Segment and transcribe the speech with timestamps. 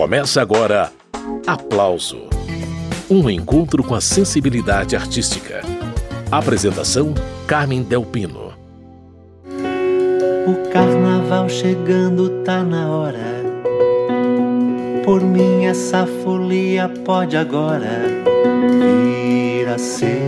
[0.00, 0.90] Começa agora
[1.46, 2.22] Aplauso
[3.10, 5.60] um encontro com a sensibilidade artística.
[6.32, 7.12] Apresentação:
[7.46, 8.54] Carmen Delpino.
[10.46, 13.44] O carnaval chegando tá na hora.
[15.04, 18.00] Por mim, essa folia pode agora
[18.78, 20.18] vir a ser.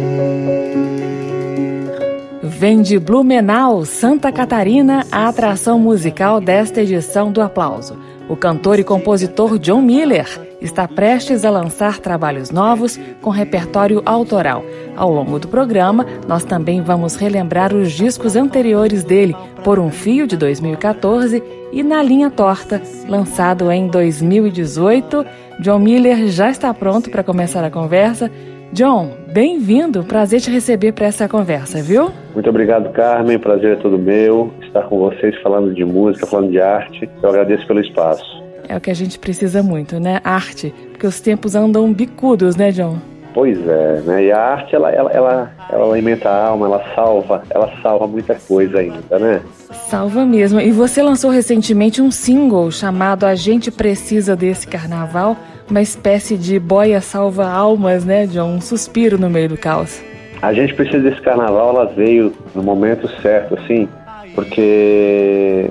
[2.43, 8.12] Vem de Blumenau, Santa Catarina, a atração musical desta edição do Aplauso.
[8.33, 10.27] O cantor e compositor John Miller
[10.59, 14.65] está prestes a lançar trabalhos novos com repertório autoral.
[14.97, 20.27] Ao longo do programa, nós também vamos relembrar os discos anteriores dele, Por um Fio,
[20.27, 25.27] de 2014, e Na Linha Torta, lançado em 2018.
[25.61, 28.31] John Miller já está pronto para começar a conversa.
[28.73, 30.05] John, bem-vindo.
[30.05, 32.11] Prazer te receber para essa conversa, viu?
[32.33, 33.39] Muito obrigado, Carmen.
[33.39, 37.09] Prazer é todo meu estar com vocês falando de música, falando de arte.
[37.23, 38.43] Eu agradeço pelo espaço.
[38.69, 40.21] É o que a gente precisa muito, né?
[40.25, 40.73] Arte.
[40.91, 42.97] Porque os tempos andam bicudos, né, John?
[43.35, 44.25] Pois é, né?
[44.25, 48.35] E a arte, ela, ela, ela, ela alimenta a alma, ela salva, ela salva muita
[48.35, 49.41] coisa ainda, né?
[49.89, 50.61] Salva mesmo.
[50.61, 55.37] E você lançou recentemente um single chamado A Gente Precisa Desse Carnaval
[55.71, 58.57] uma espécie de boia salva almas, né, John?
[58.57, 60.03] Um suspiro no meio do caos.
[60.43, 63.89] A gente precisa desse carnaval, ela veio no momento certo, assim,
[64.35, 65.71] porque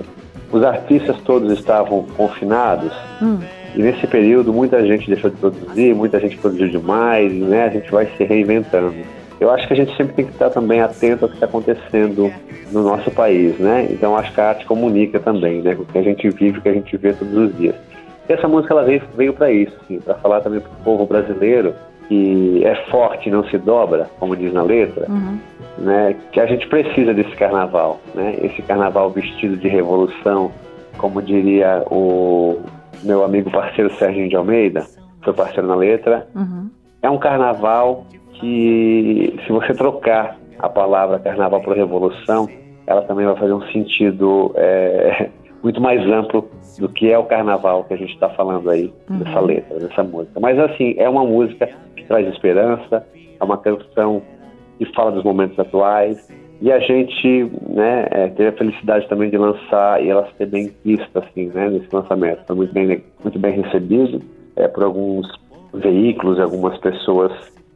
[0.51, 3.39] os artistas todos estavam confinados hum.
[3.75, 7.65] e nesse período muita gente deixou de produzir, muita gente produziu demais, né?
[7.65, 8.95] A gente vai se reinventando.
[9.39, 12.31] Eu acho que a gente sempre tem que estar também atento ao que está acontecendo
[12.71, 13.87] no nosso país, né?
[13.89, 15.75] Então acho que a arte comunica também, né?
[15.79, 17.75] O que a gente vive, o que a gente vê todos os dias.
[18.29, 21.05] E essa música ela veio, veio para isso, assim, para falar também para o povo
[21.05, 21.73] brasileiro
[22.11, 25.39] que é forte e não se dobra, como diz na letra, uhum.
[25.77, 30.51] né, que a gente precisa desse carnaval, né, esse carnaval vestido de revolução,
[30.97, 32.59] como diria o
[33.01, 34.85] meu amigo parceiro Serginho de Almeida,
[35.23, 36.69] foi parceiro na letra, uhum.
[37.01, 42.49] é um carnaval que, se você trocar a palavra carnaval por revolução,
[42.85, 45.29] ela também vai fazer um sentido é,
[45.63, 46.45] muito mais amplo
[46.79, 49.17] do que é o carnaval que a gente está falando aí uhum.
[49.17, 50.39] nessa letra, nessa música.
[50.39, 53.05] Mas assim, é uma música que traz esperança,
[53.39, 54.21] é uma canção
[54.77, 56.29] que fala dos momentos atuais.
[56.61, 60.71] E a gente né, é, teve a felicidade também de lançar e ela ser bem
[60.85, 62.45] vista assim, né, nesse lançamento.
[62.45, 64.21] Foi muito bem, muito bem recebido
[64.55, 65.27] é, por alguns
[65.73, 67.31] veículos, algumas pessoas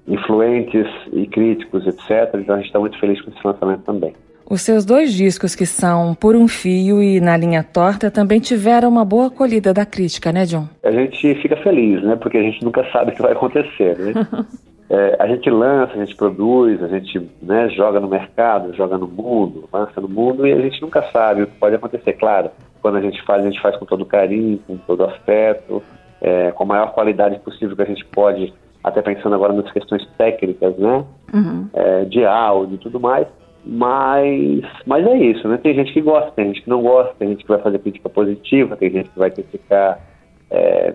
[0.08, 2.36] influentes e críticos, etc.
[2.36, 4.14] Então a gente está muito feliz com esse lançamento também.
[4.48, 8.90] Os seus dois discos, que são Por um Fio e Na Linha Torta, também tiveram
[8.90, 10.68] uma boa acolhida da crítica, né, John?
[10.84, 12.16] A gente fica feliz, né?
[12.16, 14.14] Porque a gente nunca sabe o que vai acontecer, né?
[14.88, 19.08] é, a gente lança, a gente produz, a gente né, joga no mercado, joga no
[19.08, 22.14] mundo, lança no mundo e a gente nunca sabe o que pode acontecer.
[22.14, 22.52] Claro,
[22.84, 25.82] quando a gente faz, a gente faz com todo carinho, com todo afeto,
[26.22, 28.54] é, com a maior qualidade possível que a gente pode,
[28.84, 31.04] até pensando agora nas questões técnicas, né?
[31.34, 31.68] Uhum.
[31.74, 33.26] É, de áudio e tudo mais.
[33.66, 35.58] Mas, mas é isso, né?
[35.58, 38.08] Tem gente que gosta, tem gente que não gosta, tem gente que vai fazer crítica
[38.08, 40.00] positiva, tem gente que vai criticar,
[40.52, 40.94] é,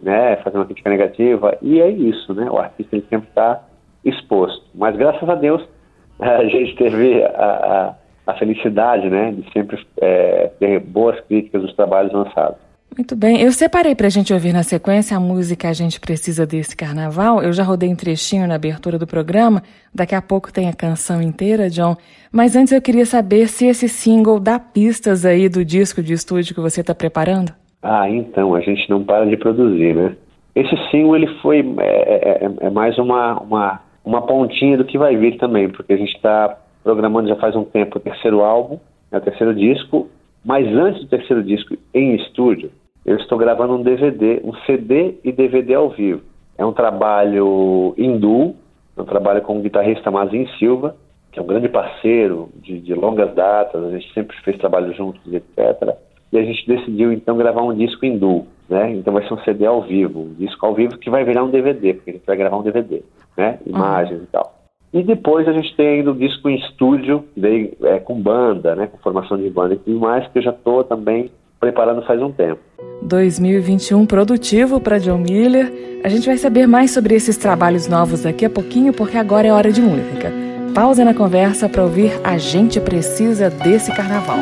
[0.00, 2.48] né, fazer uma crítica negativa, e é isso, né?
[2.48, 3.64] O artista ele sempre está
[4.04, 4.64] exposto.
[4.72, 5.68] Mas graças a Deus
[6.20, 7.96] a gente teve a,
[8.26, 12.61] a, a felicidade, né, de sempre é, ter boas críticas dos trabalhos lançados.
[12.96, 13.40] Muito bem.
[13.40, 17.42] Eu separei para a gente ouvir na sequência a música A Gente Precisa Desse Carnaval.
[17.42, 19.62] Eu já rodei um trechinho na abertura do programa.
[19.94, 21.96] Daqui a pouco tem a canção inteira, John.
[22.30, 26.54] Mas antes eu queria saber se esse single dá pistas aí do disco de estúdio
[26.54, 27.52] que você está preparando.
[27.82, 30.14] Ah, então, a gente não para de produzir, né?
[30.54, 34.98] Esse single, ele foi é, é, é, é mais uma, uma, uma pontinha do que
[34.98, 38.78] vai vir também, porque a gente está programando já faz um tempo o terceiro álbum,
[39.10, 40.10] é o terceiro disco,
[40.44, 42.70] mas antes do terceiro disco em estúdio,
[43.04, 46.22] eu estou gravando um DVD, um CD e DVD ao vivo.
[46.56, 48.54] É um trabalho hindu,
[48.96, 50.94] é um trabalho com o guitarrista Mazin Silva,
[51.32, 55.20] que é um grande parceiro de, de longas datas, a gente sempre fez trabalho juntos,
[55.32, 55.96] etc.
[56.30, 58.92] E a gente decidiu então gravar um disco hindu, né?
[58.92, 61.50] Então vai ser um CD ao vivo, um disco ao vivo que vai virar um
[61.50, 63.02] DVD, porque a gente vai gravar um DVD,
[63.36, 63.58] né?
[63.66, 64.24] Imagens uhum.
[64.24, 64.54] e tal.
[64.92, 68.86] E depois a gente tem ainda o disco em estúdio, daí, é, com banda, né?
[68.86, 72.30] Com formação de banda e tudo mais, que eu já estou também preparando faz um
[72.30, 72.60] tempo.
[73.02, 76.00] 2021 produtivo para John Miller.
[76.04, 79.52] A gente vai saber mais sobre esses trabalhos novos daqui a pouquinho, porque agora é
[79.52, 80.32] hora de música.
[80.74, 84.38] Pausa na conversa para ouvir A Gente Precisa desse Carnaval.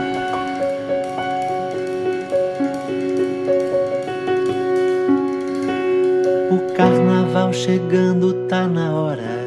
[6.50, 9.40] O carnaval chegando tá na hora.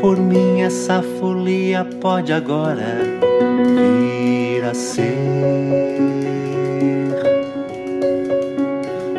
[0.00, 2.98] Por mim essa folia pode agora
[3.76, 6.41] vir a ser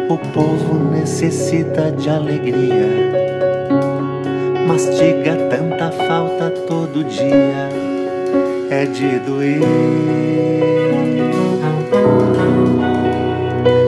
[0.10, 2.88] O povo necessita de alegria,
[4.68, 7.70] mastiga tanta falta todo dia,
[8.70, 9.62] é de doer.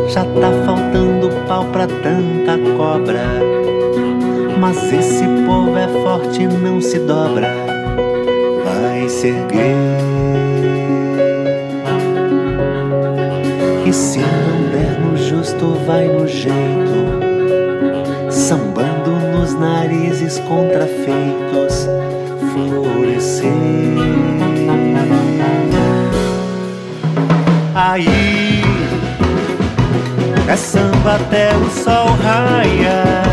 [0.10, 3.24] Já tá faltando pau pra tanta cobra,
[4.60, 7.54] mas esse povo é forte e não se dobra,
[8.64, 9.76] vai se erguer.
[13.86, 14.35] E der
[15.66, 17.20] justo, vai no jeito,
[18.30, 21.88] sambando nos narizes contrafeitos,
[22.54, 23.52] florescer.
[27.74, 28.62] Aí
[30.48, 33.24] é samba até o sol raia.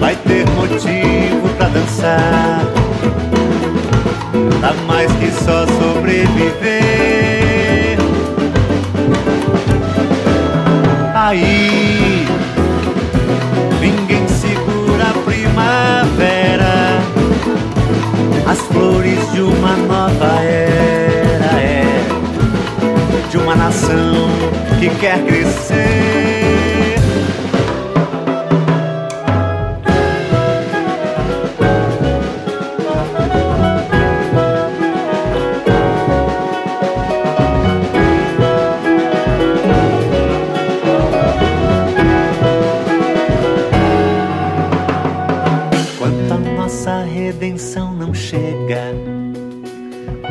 [0.00, 2.62] Vai ter motivo pra dançar.
[4.60, 7.35] Dá mais que só sobreviver.
[11.28, 12.24] Aí
[13.80, 17.00] ninguém segura a primavera.
[18.46, 21.84] As flores de uma nova era é
[23.28, 24.28] de uma nação
[24.78, 26.35] que quer crescer.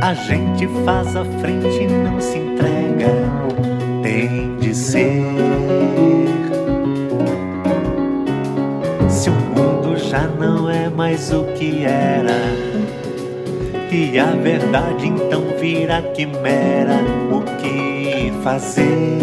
[0.06, 3.08] A gente faz a frente e não se entrega.
[4.04, 5.24] Tem de ser.
[9.10, 12.40] Se o mundo já não é mais o que era,
[13.92, 17.00] e a verdade então vira quimera,
[17.32, 19.18] o que fazer?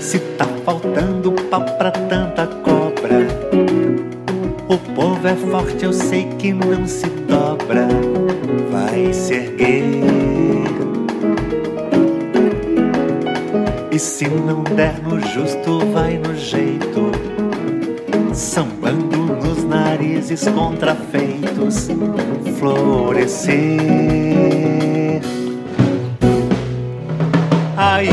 [0.00, 2.63] Se tá faltando pau pra tanta povo
[5.34, 7.88] é forte, eu sei que não se dobra,
[8.70, 10.04] vai se erguer.
[13.90, 17.10] E se não der no justo, vai no jeito,
[18.32, 21.88] sambando nos narizes contrafeitos,
[22.58, 23.58] florescer.
[27.76, 28.08] Aí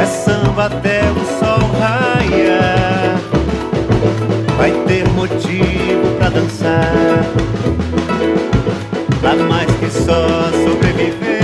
[0.00, 2.79] é samba até o sol raia.
[5.20, 7.22] Motivo pra dançar.
[9.20, 11.39] Dá mais que só sobreviver.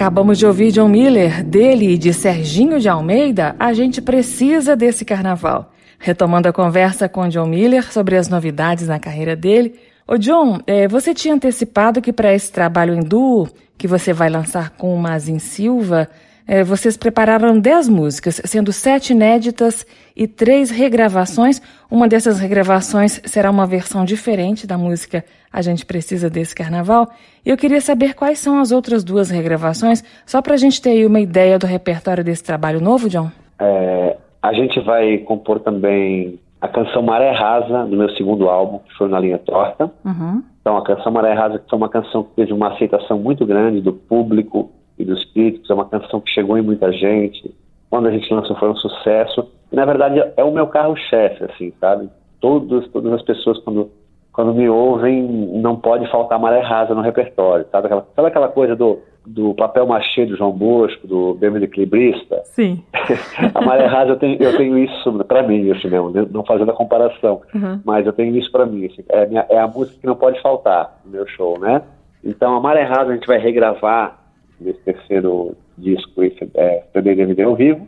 [0.00, 5.04] Acabamos de ouvir John Miller, dele e de Serginho de Almeida, a gente precisa desse
[5.04, 5.74] carnaval.
[5.98, 9.78] Retomando a conversa com John Miller sobre as novidades na carreira dele.
[10.08, 14.30] Ô John, é, você tinha antecipado que para esse trabalho em duo, que você vai
[14.30, 16.08] lançar com o Mazin Silva,
[16.50, 21.62] é, vocês prepararam 10 músicas, sendo sete inéditas e três regravações.
[21.88, 27.06] Uma dessas regravações será uma versão diferente da música A Gente Precisa Desse Carnaval.
[27.46, 30.90] E eu queria saber quais são as outras duas regravações, só para a gente ter
[30.90, 33.30] aí uma ideia do repertório desse trabalho novo, John.
[33.60, 38.92] É, a gente vai compor também a canção Maré Rasa, do meu segundo álbum, que
[38.98, 39.88] foi na linha torta.
[40.04, 40.42] Uhum.
[40.60, 43.80] Então, a canção Maré Rasa que foi uma canção que teve uma aceitação muito grande
[43.80, 44.68] do público
[45.00, 47.54] e dos críticos, é uma canção que chegou em muita gente.
[47.88, 49.48] Quando a gente lançou foi um sucesso.
[49.72, 52.08] E, na verdade, é o meu carro-chefe, assim, sabe?
[52.40, 53.90] Todos, todas as pessoas, quando,
[54.32, 57.86] quando me ouvem, não pode faltar Maré Rasa no repertório, sabe?
[57.86, 62.42] Aquela, sabe aquela coisa do do papel machê do João Bosco, do Bem Equilibrista.
[62.44, 62.82] Sim.
[63.54, 66.26] a maré rasa eu tenho, eu tenho isso para mim, assim mesmo, né?
[66.30, 67.80] não fazendo a comparação, uhum.
[67.84, 68.86] mas eu tenho isso para mim.
[68.86, 71.82] Assim, é, a minha, é a música que não pode faltar no meu show, né?
[72.24, 74.19] Então a maré rasa a gente vai regravar
[74.60, 77.86] nesse terceiro disco, esse é, CD DVD ao vivo,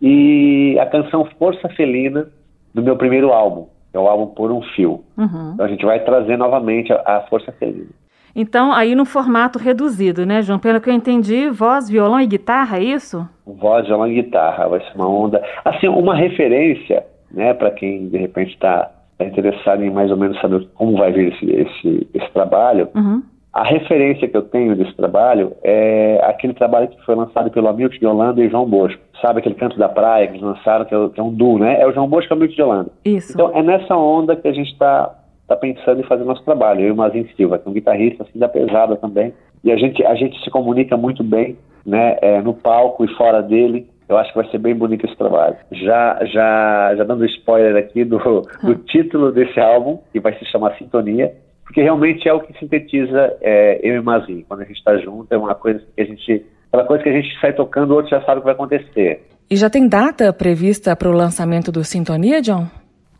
[0.00, 2.28] e a canção Força Felina
[2.74, 5.04] do meu primeiro álbum, que é o álbum Por um Fio.
[5.16, 5.52] Uhum.
[5.54, 7.90] Então a gente vai trazer novamente a, a Força Felina.
[8.34, 10.58] Então, aí no formato reduzido, né, João?
[10.58, 13.28] Pelo que eu entendi, voz, violão e guitarra, é isso?
[13.44, 15.42] Voz, violão e guitarra, vai ser uma onda.
[15.64, 20.40] Assim, uma referência, né, para quem de repente está tá interessado em mais ou menos
[20.40, 22.88] saber como vai vir esse, esse, esse trabalho.
[22.94, 23.22] Uhum.
[23.58, 27.98] A referência que eu tenho desse trabalho é aquele trabalho que foi lançado pelo Hamilton
[27.98, 29.02] de Holanda e João Bosco.
[29.20, 31.80] Sabe aquele canto da praia que eles lançaram, que é, é um duo, né?
[31.80, 32.90] É o João Bosco e o Hamilton de Holanda.
[33.04, 33.32] Isso.
[33.32, 35.12] Então é nessa onda que a gente está
[35.48, 36.82] tá pensando em fazer nosso trabalho.
[36.82, 39.34] Eu e o Mazinho Silva, que é um guitarrista assim da pesada também.
[39.64, 42.16] E a gente, a gente se comunica muito bem, né?
[42.22, 43.88] É, no palco e fora dele.
[44.08, 45.56] Eu acho que vai ser bem bonito esse trabalho.
[45.72, 48.18] Já, já, já dando spoiler aqui do,
[48.62, 51.34] do título desse álbum, que vai se chamar Sintonia
[51.68, 54.42] porque realmente é o que sintetiza é, eu e Mazinho.
[54.48, 56.46] Quando a gente está junto, é uma coisa que a gente.
[56.68, 59.22] Aquela coisa que a gente sai tocando, o outro já sabe o que vai acontecer.
[59.50, 62.66] E já tem data prevista para o lançamento do Sintonia, John?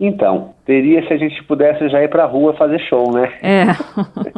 [0.01, 3.31] Então, teria se a gente pudesse já ir para a rua fazer show, né?
[3.43, 3.65] É.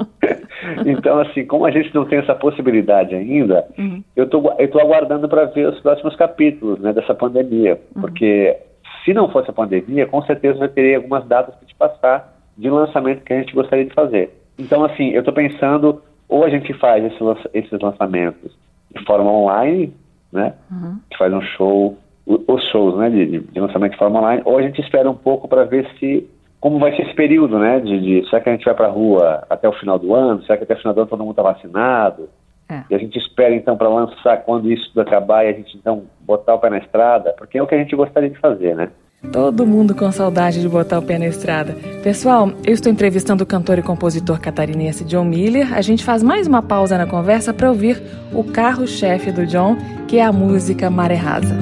[0.91, 4.03] então, assim, como a gente não tem essa possibilidade ainda, uhum.
[4.17, 7.81] eu tô, estou aguardando para ver os próximos capítulos né, dessa pandemia.
[7.95, 8.01] Uhum.
[8.01, 8.57] Porque
[9.05, 12.69] se não fosse a pandemia, com certeza eu teria algumas datas para te passar de
[12.69, 14.31] lançamento que a gente gostaria de fazer.
[14.59, 17.19] Então, assim, eu estou pensando, ou a gente faz esse,
[17.55, 18.55] esses lançamentos
[18.95, 19.95] de forma online,
[20.31, 20.53] né?
[20.71, 20.89] Uhum.
[20.89, 24.59] A gente faz um show, os shows, né, de, de, lançamento de forma online, ou
[24.59, 26.29] a gente espera um pouco para ver se
[26.61, 27.81] como vai ser esse período, né?
[27.81, 30.43] De, de será que a gente vai para a rua até o final do ano?
[30.43, 32.29] Será que até o final do ano todo mundo está vacinado?
[32.69, 32.83] É.
[32.91, 36.05] E a gente espera então para lançar quando isso tudo acabar e a gente então
[36.21, 38.91] botar o pé na estrada, porque é o que a gente gostaria de fazer, né?
[39.29, 41.77] Todo mundo com saudade de botar o pé na estrada.
[42.03, 45.75] Pessoal, eu estou entrevistando o cantor e compositor catarinense John Miller.
[45.75, 49.77] A gente faz mais uma pausa na conversa para ouvir o carro-chefe do John,
[50.09, 51.55] que é a música Maré Rasa.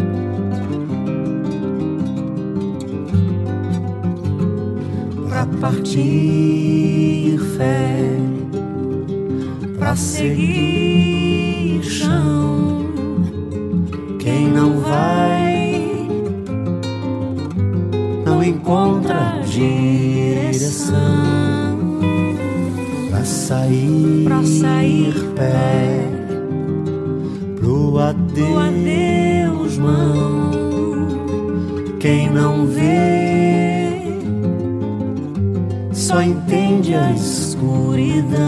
[5.28, 7.98] Pra partir fé,
[9.78, 12.86] pra seguir chão,
[14.20, 15.57] quem não vai
[18.48, 20.96] encontra direção
[23.10, 26.00] pra sair, pra sair pé
[27.56, 30.50] pro adeus, mão.
[32.00, 34.02] Quem não vê
[35.92, 38.38] só entende a escuridão.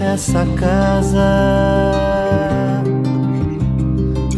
[0.00, 1.22] Essa casa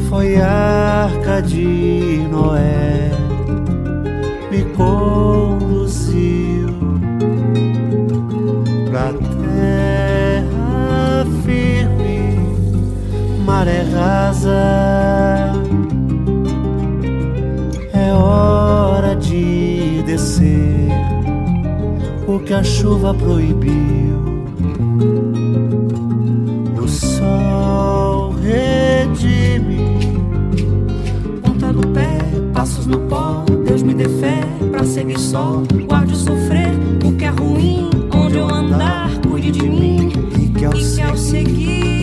[0.08, 2.97] foi arca de Noé
[4.78, 6.68] conduziu
[8.88, 12.38] pra terra firme,
[13.44, 15.52] maré rasa.
[17.92, 20.88] É hora de descer
[22.28, 23.97] o que a chuva proibiu.
[34.78, 35.62] Pra seguir só.
[35.86, 36.70] Guarde sofrer
[37.04, 37.90] o que é ruim.
[38.14, 40.12] Onde eu andar, cuide de mim.
[40.40, 41.97] E que ao, e que ao seguir,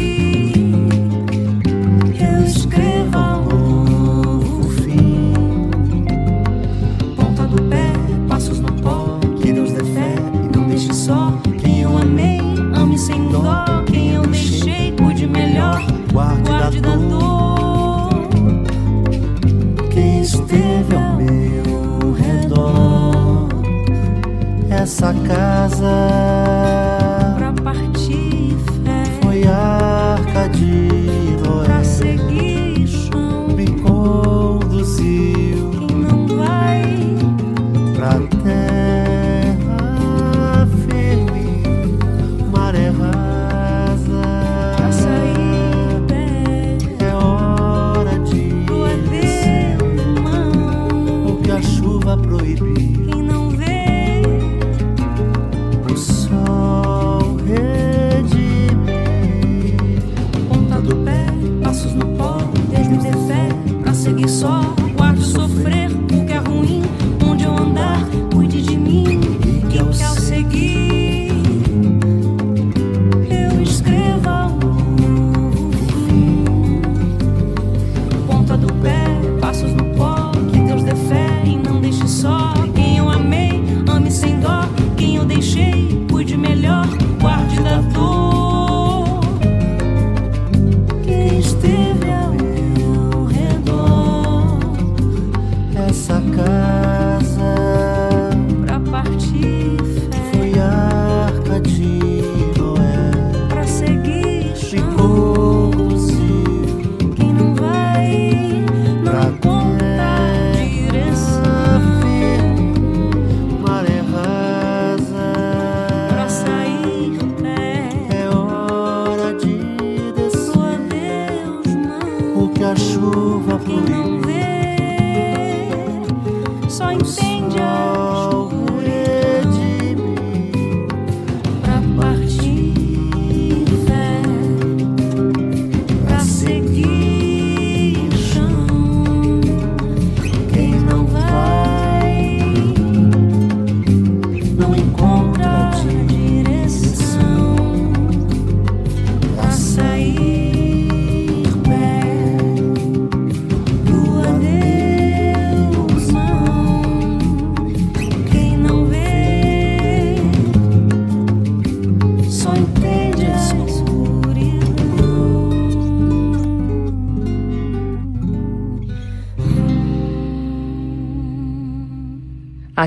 [24.85, 26.94] essa casa.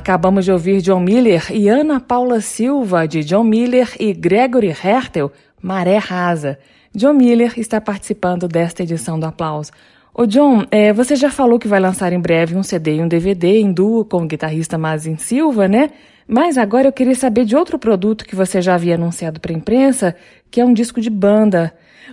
[0.08, 5.30] Acabamos de ouvir John Miller e Ana Paula Silva, de John Miller e Gregory Hertel,
[5.60, 6.58] Maré Rasa.
[6.94, 9.70] John Miller está participando desta edição do Aplauso.
[10.14, 13.06] Ô John, é, você já falou que vai lançar em breve um CD e um
[13.06, 15.90] DVD em duo com o guitarrista Mazin Silva, né?
[16.26, 19.56] Mas agora eu queria saber de outro produto que você já havia anunciado para a
[19.56, 20.16] imprensa,
[20.50, 21.70] que é um disco de banda.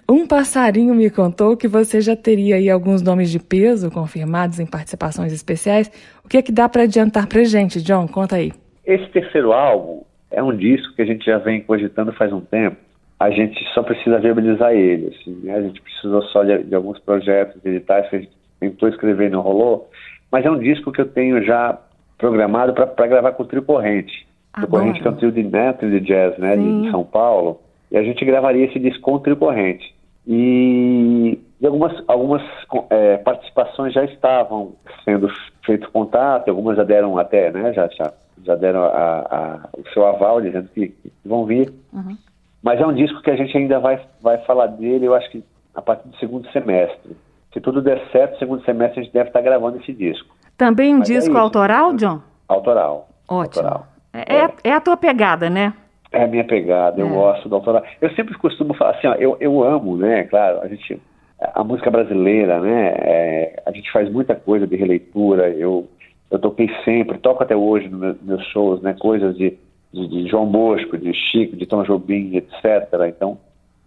[0.08, 4.66] Um passarinho me contou que você já teria aí alguns nomes de peso confirmados em
[4.66, 5.90] participações especiais.
[6.26, 8.08] O que é que dá para adiantar para gente, John?
[8.08, 8.52] Conta aí.
[8.84, 12.78] Esse terceiro álbum é um disco que a gente já vem cogitando faz um tempo.
[13.20, 15.16] A gente só precisa viabilizar ele.
[15.16, 15.54] Assim, né?
[15.54, 19.30] A gente precisou só de, de, alguns projetos editais que a gente tentou escrever e
[19.30, 19.88] não rolou.
[20.32, 21.80] Mas é um disco que eu tenho já
[22.18, 24.28] programado para gravar com o Trio Corrente.
[24.62, 27.04] O Corrente que é um trio de, né, trio de jazz né, de, de São
[27.04, 27.62] Paulo.
[27.92, 29.94] E a gente gravaria esse disco com o corrente.
[30.28, 32.42] E, e algumas, algumas
[32.90, 34.74] é, participações já estavam
[35.04, 35.30] sendo
[35.66, 40.06] feito contato, algumas já deram até, né, já, já, já deram a, a, o seu
[40.06, 41.74] aval dizendo que, que vão vir.
[41.92, 42.18] Uhum.
[42.62, 45.44] Mas é um disco que a gente ainda vai, vai falar dele, eu acho que
[45.74, 47.16] a partir do segundo semestre.
[47.54, 50.36] Se tudo der certo, segundo semestre a gente deve estar gravando esse disco.
[50.58, 52.22] Também um Mas é disco é autoral, John?
[52.48, 53.10] Autoral.
[53.28, 53.66] Ótimo.
[53.66, 53.88] Autoral.
[54.14, 55.74] É, é, é a tua pegada, né?
[56.12, 57.10] É a minha pegada, eu é.
[57.10, 57.84] gosto do autoral.
[58.00, 61.02] Eu sempre costumo falar assim, ó, eu, eu amo, né, claro, a gente,
[61.40, 65.88] a música brasileira, né, é, a gente faz muita coisa de releitura, eu,
[66.32, 69.58] eu toquei sempre, toco até hoje nos meu, meus shows, né, coisas de,
[69.94, 72.90] de, de, João Bosco, de Chico, de Tom Jobim, etc.
[73.10, 73.38] Então,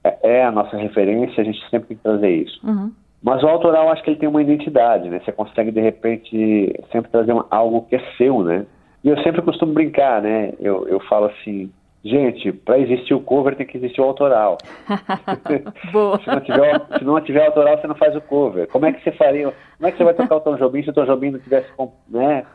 [0.05, 2.61] é, é, a nossa referência, a gente sempre tem que trazer isso.
[2.67, 2.93] Uhum.
[3.23, 7.11] Mas o autoral, acho que ele tem uma identidade, né, você consegue, de repente, sempre
[7.11, 8.67] trazer uma, algo que é seu, né,
[9.03, 11.71] e eu sempre costumo brincar, né, eu, eu falo assim,
[12.05, 14.57] Gente, para existir o cover tem que existir o autoral.
[15.93, 16.19] Boa.
[16.21, 18.69] se, não tiver, se não tiver autoral, você não faz o cover.
[18.69, 19.53] Como é que você faria?
[19.77, 21.69] Como é que você vai tocar o Tom Jobim se o Tom Jobim não tivesse
[22.09, 22.47] né,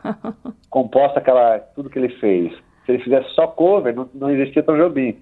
[0.70, 2.52] composto aquela, tudo que ele fez?
[2.86, 5.16] Se ele fizesse só cover, não, não existia Tom Jobim.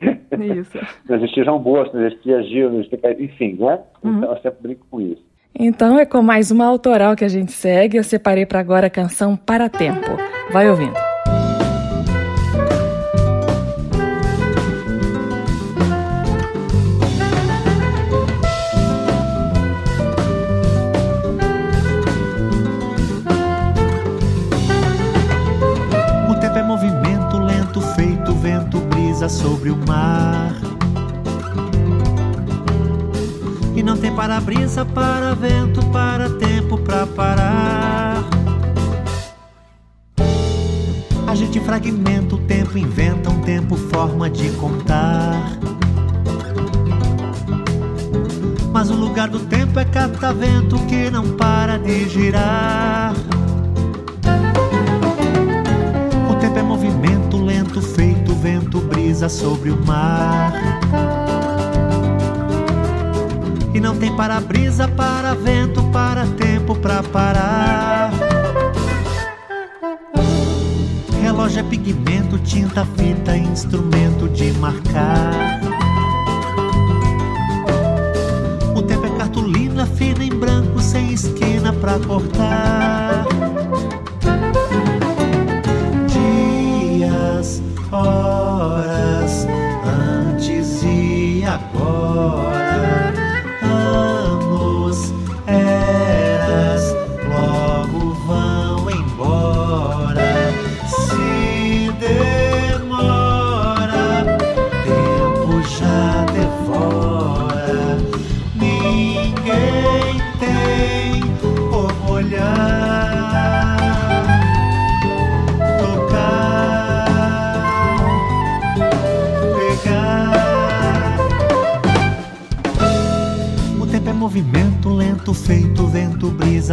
[0.56, 0.78] Isso.
[1.08, 3.22] não existia João Bosco, não existia Gil, não existia...
[3.22, 3.80] enfim, né?
[4.02, 4.18] Uhum.
[4.18, 5.22] Então eu sempre brinco com isso.
[5.54, 7.96] Então é com mais uma autoral que a gente segue.
[7.96, 10.16] Eu separei para agora a canção Para Tempo.
[10.50, 11.11] Vai ouvindo.
[29.28, 30.54] Sobre o mar.
[33.74, 38.24] E não tem para-brisa, para vento, para tempo para parar.
[41.26, 45.58] A gente fragmenta o tempo, inventa um tempo, forma de contar.
[48.72, 53.14] Mas o lugar do tempo é catavento que não para de girar.
[56.30, 57.21] O tempo é movimento
[59.28, 60.52] sobre o mar.
[63.74, 68.10] E não tem para-brisa, para vento, para tempo, para parar.
[71.22, 75.60] Relógio é pigmento, tinta, fita, instrumento de marcar.
[78.76, 83.11] O tempo é cartolina fina em branco, sem esquina pra cortar.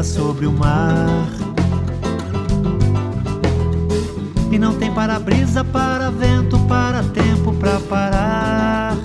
[0.04, 1.28] Sobre o mar.
[4.52, 8.98] E não tem para-brisa, para vento, para tempo, para parar.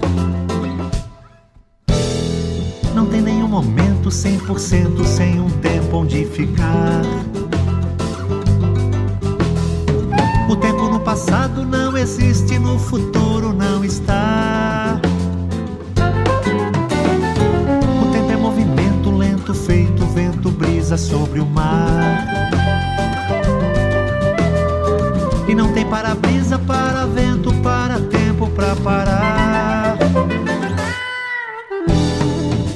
[2.94, 7.02] Não tem nenhum momento 100% sem um tempo onde ficar.
[21.34, 22.50] Sobre o mar.
[25.48, 29.98] E não tem para-brisa, para vento, para tempo, para parar.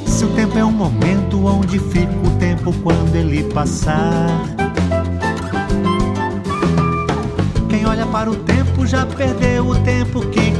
[0.06, 4.28] Se o tempo é um momento onde fica o tempo quando ele passar.
[7.68, 10.50] Quem olha para o tempo já perdeu o tempo que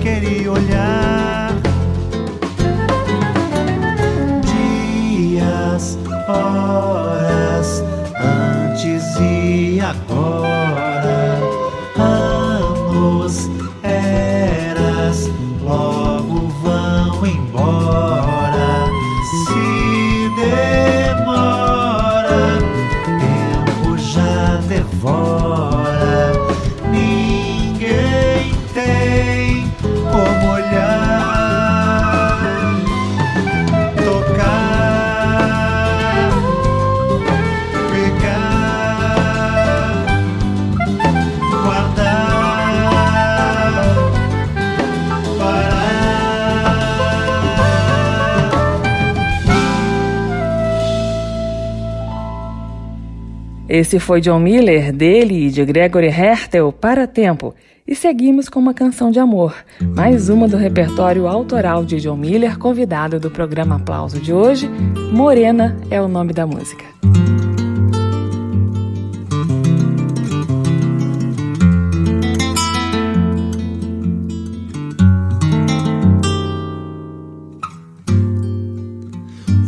[53.78, 57.54] Esse foi John Miller, dele e de Gregory Hertel, Para Tempo.
[57.86, 59.54] E seguimos com uma canção de amor,
[59.94, 64.68] mais uma do repertório autoral de John Miller, convidado do programa Aplauso de hoje.
[65.12, 66.84] Morena é o nome da música.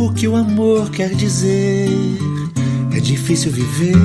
[0.00, 2.29] O que o amor quer dizer
[3.10, 3.96] difícil viver.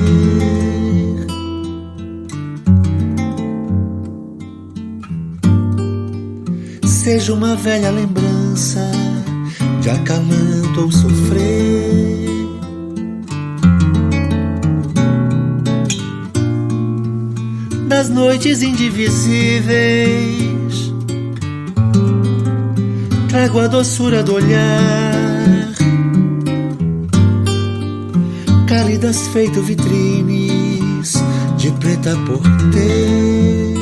[6.84, 8.90] Seja uma velha lembrança
[9.80, 12.26] de acalanto ou sofrer.
[17.86, 20.92] Das noites indivisíveis,
[23.28, 25.35] trago a doçura do olhar
[28.66, 31.14] cálidas feito vitrines
[31.56, 33.76] de preta por ter.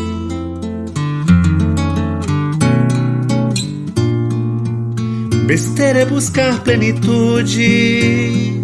[5.47, 8.63] Besteira é buscar plenitude.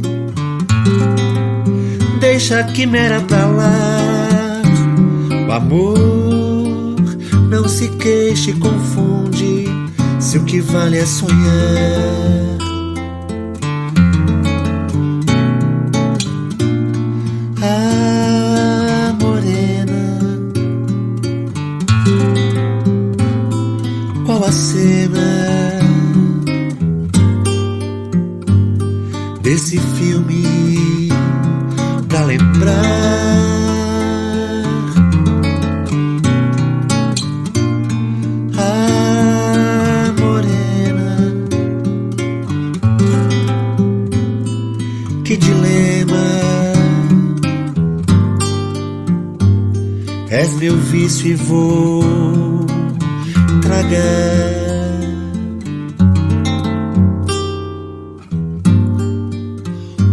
[2.20, 4.62] Deixa a quimera pra lá.
[5.48, 6.96] O amor
[7.48, 9.64] não se queixe, confunde.
[10.18, 12.49] Se o que vale é sonhar.
[24.40, 25.78] Qual a cena
[29.42, 31.08] desse filme
[32.08, 32.74] pra lembrar?
[38.56, 41.16] Ah, morena,
[45.22, 46.26] que dilema.
[50.30, 52.39] És meu vício e vou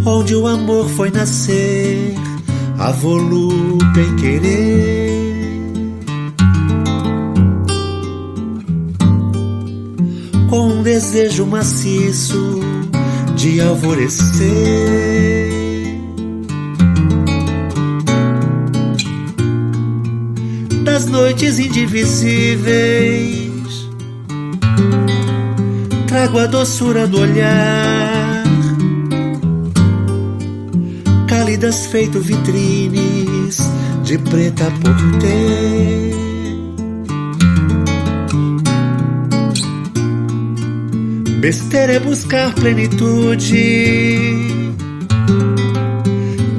[0.05, 2.13] Onde o amor foi nascer,
[2.79, 5.17] a volúpia em querer.
[10.49, 12.61] Com um desejo maciço
[13.35, 15.57] de alvorecer.
[20.97, 23.46] das noites indivisíveis.
[26.17, 28.43] Trago a doçura do olhar,
[31.27, 33.59] cálidas feito vitrines
[34.03, 36.15] de preta por ter.
[41.39, 43.53] Besteira é buscar plenitude.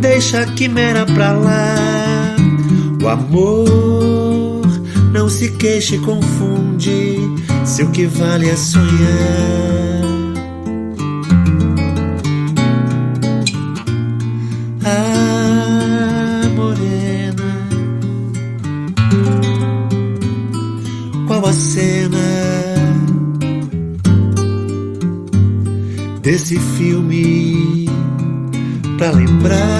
[0.01, 2.37] Deixa a quimera pra lá.
[3.03, 4.63] O amor
[5.13, 7.28] não se queixe, confunde
[7.69, 8.89] se o que vale é sonhar.
[14.85, 17.69] Ah, morena,
[21.27, 22.19] qual a cena
[26.23, 27.87] desse filme
[28.97, 29.78] pra lembrar?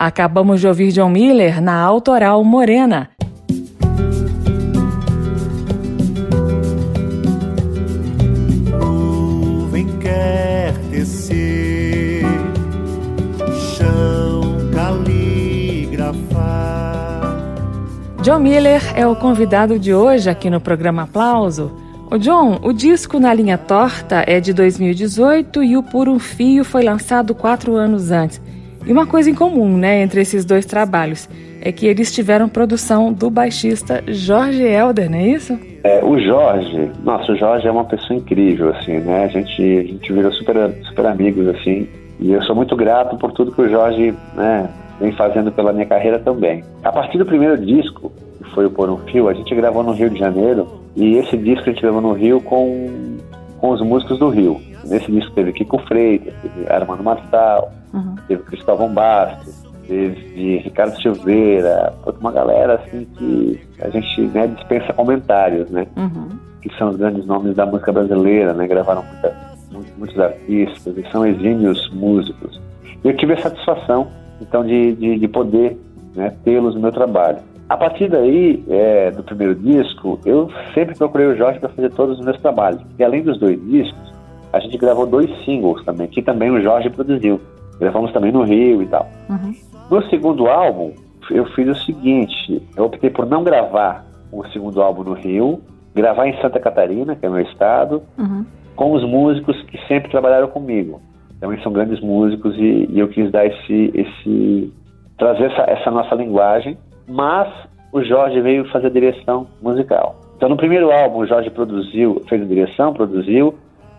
[0.00, 3.10] Acabamos de ouvir John Miller na autoral Morena.
[8.80, 12.24] Nuvem quer tecer,
[13.76, 14.40] chão
[14.72, 16.16] caligrafar.
[18.22, 21.70] John Miller é o convidado de hoje aqui no programa Aplauso.
[22.10, 26.64] O John, o disco Na Linha Torta é de 2018 e o Por um Fio
[26.64, 28.40] foi lançado quatro anos antes.
[28.86, 31.28] E uma coisa em comum, né, entre esses dois trabalhos
[31.60, 35.58] é que eles tiveram produção do baixista Jorge Elder, não é isso?
[35.84, 39.24] É, o Jorge, nossa, o Jorge é uma pessoa incrível, assim, né?
[39.24, 40.56] A gente, a gente virou super,
[40.88, 41.86] super amigos, assim,
[42.18, 45.86] e eu sou muito grato por tudo que o Jorge, né, vem fazendo pela minha
[45.86, 46.64] carreira também.
[46.82, 49.92] A partir do primeiro disco, que foi o Por um Fio, a gente gravou no
[49.92, 50.66] Rio de Janeiro,
[50.96, 53.18] e esse disco a gente gravou no Rio com,
[53.58, 54.60] com os músicos do Rio.
[54.84, 58.14] Nesse disco teve Kiko Freitas, teve Armando Marçal, uhum.
[58.26, 65.70] teve Cristóvão Bastos, teve Ricardo Silveira, uma galera assim que a gente né, dispensa comentários,
[65.70, 65.86] né?
[65.96, 66.28] Uhum.
[66.62, 68.66] Que são os grandes nomes da música brasileira, né?
[68.66, 69.34] Gravaram muita,
[69.70, 72.60] muitos, muitos artistas e são exímios músicos.
[73.02, 74.08] E eu tive a satisfação,
[74.40, 75.78] então, de, de, de poder
[76.14, 77.38] né, tê-los no meu trabalho.
[77.68, 82.18] A partir daí, é, do primeiro disco, eu sempre procurei o Jorge para fazer todos
[82.18, 82.80] os meus trabalhos.
[82.98, 84.09] E além dos dois discos,
[84.52, 87.40] a gente gravou dois singles também, que também o Jorge produziu.
[87.78, 89.08] Gravamos também no Rio e tal.
[89.28, 89.54] Uhum.
[89.90, 90.92] No segundo álbum,
[91.30, 95.60] eu fiz o seguinte: eu optei por não gravar o segundo álbum no Rio,
[95.94, 98.44] gravar em Santa Catarina, que é meu estado, uhum.
[98.76, 101.00] com os músicos que sempre trabalharam comigo.
[101.40, 104.72] Também são grandes músicos e, e eu quis dar esse, esse
[105.16, 106.76] trazer essa, essa nossa linguagem,
[107.08, 107.48] mas
[107.92, 110.16] o Jorge veio fazer a direção musical.
[110.36, 113.54] Então, no primeiro álbum, o Jorge produziu, fez a direção, produziu,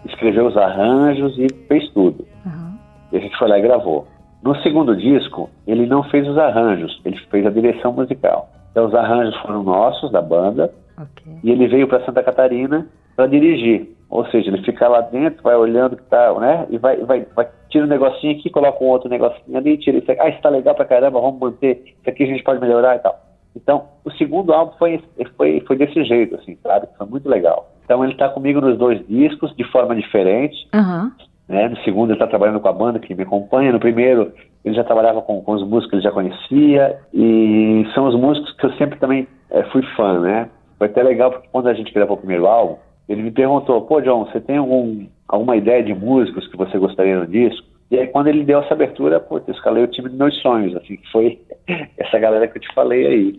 [0.05, 2.25] escreveu os arranjos e fez tudo.
[2.45, 2.77] Uhum.
[3.11, 4.07] E a gente foi lá e gravou.
[4.43, 8.49] No segundo disco, ele não fez os arranjos, ele fez a direção musical.
[8.71, 11.33] Então, os arranjos foram nossos, da banda, okay.
[11.43, 13.87] e ele veio para Santa Catarina para dirigir.
[14.09, 16.65] Ou seja, ele fica lá dentro, vai olhando que tá, né?
[16.69, 20.11] E vai, vai, vai tira um negocinho aqui, coloca um outro negocinho ali, tira isso
[20.11, 20.21] aqui.
[20.21, 21.81] Ah, isso tá legal pra caramba, vamos manter.
[21.85, 23.17] Isso aqui a gente pode melhorar e tal.
[23.55, 25.01] Então, o segundo álbum foi,
[25.37, 26.87] foi, foi desse jeito, assim, sabe?
[26.97, 27.70] Foi muito legal.
[27.91, 30.55] Então, ele está comigo nos dois discos, de forma diferente.
[30.73, 31.11] Uhum.
[31.49, 31.67] Né?
[31.67, 33.73] No segundo, ele está trabalhando com a banda que me acompanha.
[33.73, 34.31] No primeiro,
[34.63, 36.97] ele já trabalhava com, com os músicos que ele já conhecia.
[37.13, 40.49] E são os músicos que eu sempre também é, fui fã, né?
[40.77, 42.77] Foi até legal, porque quando a gente gravou o primeiro álbum,
[43.09, 47.19] ele me perguntou, pô, John, você tem algum, alguma ideia de músicos que você gostaria
[47.19, 47.67] no disco?
[47.91, 50.77] E aí, quando ele deu essa abertura, pô, eu escalei o time dos meus sonhos,
[50.77, 51.41] assim, que foi
[51.97, 53.35] essa galera que eu te falei aí.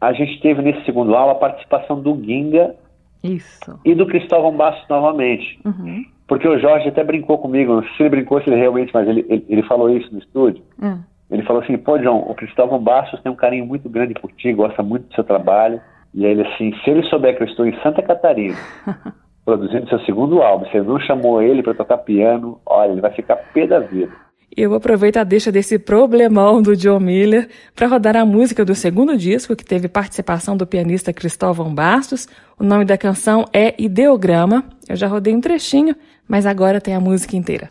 [0.00, 2.76] A gente teve nesse segundo álbum a participação do Ginga
[3.22, 3.80] Isso.
[3.84, 5.60] e do Cristóvão Bastos novamente.
[5.64, 6.04] Uhum.
[6.26, 9.08] Porque o Jorge até brincou comigo, não sei se ele brincou, se ele realmente, mas
[9.08, 10.62] ele, ele, ele falou isso no estúdio.
[10.80, 11.02] Uhum.
[11.30, 14.52] Ele falou assim, pô, John, o Cristóvão Bastos tem um carinho muito grande por ti,
[14.52, 15.80] gosta muito do seu trabalho.
[16.14, 18.56] E aí ele assim, se ele souber que eu estou em Santa Catarina
[19.44, 23.36] produzindo seu segundo álbum, você não chamou ele para tocar piano, olha, ele vai ficar
[23.36, 24.12] pé da vida.
[24.60, 29.16] Eu aproveito a deixa desse problemão do John Miller para rodar a música do segundo
[29.16, 32.26] disco, que teve participação do pianista Cristóvão Bastos.
[32.58, 34.64] O nome da canção é Ideograma.
[34.88, 35.94] Eu já rodei um trechinho,
[36.26, 37.70] mas agora tem a música inteira.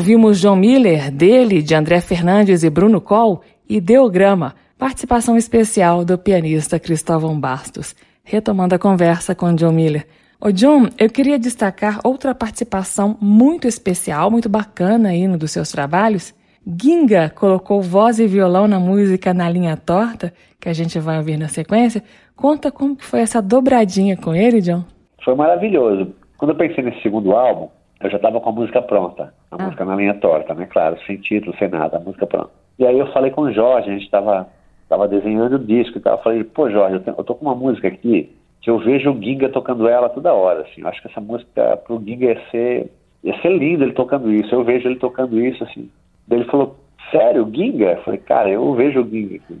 [0.00, 6.16] Ouvimos John Miller, dele, de André Fernandes e Bruno Coll, e Deograma, participação especial do
[6.16, 7.94] pianista Cristóvão Bastos.
[8.24, 10.06] Retomando a conversa com John Miller.
[10.40, 15.70] Ô John, eu queria destacar outra participação muito especial, muito bacana aí no dos seus
[15.70, 16.34] trabalhos.
[16.66, 21.36] Ginga colocou voz e violão na música Na Linha Torta, que a gente vai ouvir
[21.36, 22.02] na sequência.
[22.34, 24.82] Conta como que foi essa dobradinha com ele, John.
[25.22, 26.10] Foi maravilhoso.
[26.38, 27.68] Quando eu pensei nesse segundo álbum,
[28.00, 29.32] eu já estava com a música pronta.
[29.50, 29.64] A Ah.
[29.64, 30.66] música na linha torta, né?
[30.70, 32.50] Claro, sem título, sem nada, a música pronta.
[32.78, 34.48] E aí eu falei com o Jorge, a gente estava
[34.88, 36.16] tava desenhando o disco e tal.
[36.16, 39.10] Eu falei, pô, Jorge, eu, tenho- eu tô com uma música aqui que eu vejo
[39.12, 40.80] o Ginga tocando ela toda hora, assim.
[40.80, 42.90] Eu acho que essa música pro Ginga ia ser,
[43.22, 44.52] ia ser lindo ele tocando isso.
[44.54, 45.88] Eu vejo ele tocando isso, assim.
[46.26, 46.74] Daí ele falou,
[47.12, 47.92] sério, o Ginga?
[47.92, 49.58] Eu falei, cara, eu vejo o Ginga aqui.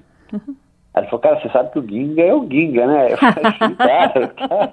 [0.92, 3.12] Aí ele falou, cara, você sabe que o Ginga é o Ginga, né?
[3.12, 4.72] Eu falei claro, claro,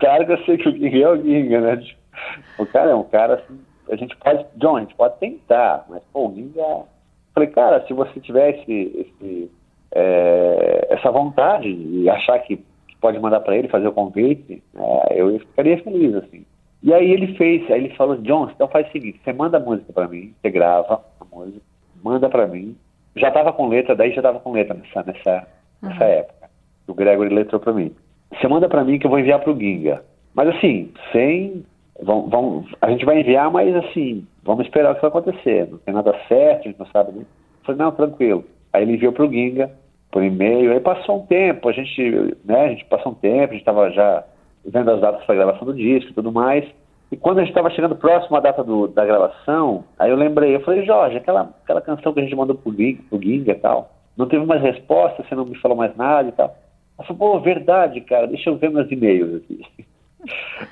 [0.00, 1.82] claro que eu sei que o Ginga é o Ginga, né?
[2.58, 3.60] O cara é um cara assim,
[3.90, 6.60] a gente pode, John, a gente pode tentar, mas pô, o Ginga.
[6.60, 6.86] Eu
[7.34, 9.50] falei, cara, se você tiver esse, esse,
[9.92, 15.20] é, essa vontade e achar que, que pode mandar para ele fazer o convite, é,
[15.20, 16.44] eu ficaria feliz, assim.
[16.82, 19.60] E aí ele fez, aí ele falou, John, então faz o seguinte, você manda a
[19.60, 21.62] música para mim, você grava a música,
[22.02, 22.76] manda para mim.
[23.16, 25.48] Já tava com letra, daí já tava com letra nessa, nessa,
[25.80, 26.50] nessa época.
[26.86, 27.94] O Gregory letrou para mim.
[28.32, 30.04] Você manda para mim que eu vou enviar pro Ginga.
[30.34, 31.64] Mas assim, sem.
[32.04, 35.68] Vão, vão, a gente vai enviar, mas assim, vamos esperar o que vai acontecer.
[35.70, 37.10] Não tem nada certo, a gente não sabe.
[37.18, 37.26] Eu
[37.64, 38.44] falei, não, tranquilo.
[38.72, 39.70] Aí ele enviou pro Ginga,
[40.10, 40.72] por e-mail.
[40.72, 43.90] Aí passou um tempo, a gente, né, a gente passou um tempo, a gente estava
[43.90, 44.24] já
[44.64, 46.64] vendo as datas para gravação do disco e tudo mais.
[47.10, 50.54] E quando a gente estava chegando próximo à data do, da gravação, aí eu lembrei,
[50.54, 53.56] eu falei, Jorge, aquela, aquela canção que a gente mandou pro Ginga, pro Ginga e
[53.56, 56.54] tal, não teve mais resposta, você não me falou mais nada e tal.
[56.98, 59.60] Ela falou, pô, verdade, cara, deixa eu ver meus e-mails aqui.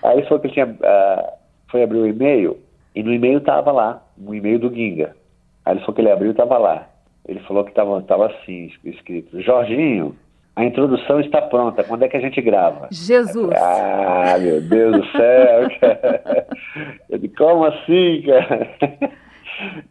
[0.02, 1.32] Aí ele falou que ele tinha, ah,
[1.70, 2.58] foi abrir o e-mail,
[2.94, 5.16] e no e-mail tava lá, um e-mail do Ginga.
[5.64, 6.88] Aí ele falou que ele abriu e tava lá.
[7.26, 10.16] Ele falou que tava, tava assim, escrito, Jorginho,
[10.54, 12.88] a introdução está pronta, quando é que a gente grava?
[12.90, 13.54] Jesus.
[13.56, 16.46] Ah, meu Deus do céu, cara.
[17.08, 18.68] Eu disse, como assim, cara?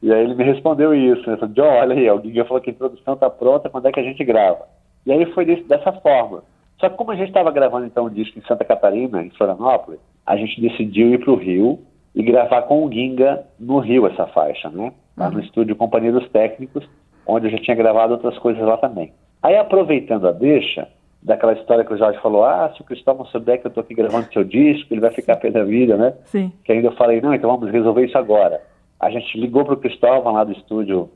[0.04, 1.24] E aí ele me respondeu isso.
[1.50, 4.04] John, olha aí, o Giga falou que a introdução está pronta, quando é que a
[4.04, 4.68] gente grava?
[5.06, 6.44] E aí foi desse, dessa forma.
[6.82, 10.00] Só que como a gente estava gravando então um disco em Santa Catarina, em Florianópolis,
[10.26, 11.80] a gente decidiu ir para o Rio
[12.16, 14.92] e gravar com o Ginga no Rio essa faixa, né?
[15.16, 16.84] Lá no estúdio Companhia dos Técnicos,
[17.26, 19.14] onde eu já tinha gravado outras coisas lá também.
[19.44, 20.88] Aí aproveitando a deixa,
[21.22, 23.94] daquela história que o Jorge falou, ah, se o Cristóvão souber que eu estou aqui
[23.94, 26.16] gravando seu disco, ele vai ficar pé da vida, né?
[26.26, 26.52] Sim.
[26.64, 28.60] Que ainda eu falei, não, então vamos resolver isso agora.
[29.00, 31.10] A gente ligou para o Cristóvão lá do estúdio